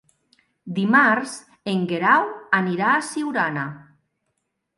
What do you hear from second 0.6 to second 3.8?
Dimarts en Guerau anirà a Siurana.